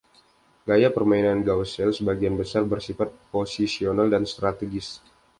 [0.67, 4.87] Gaya permainan Gausel sebagian besar bersifat posisional dan strategis.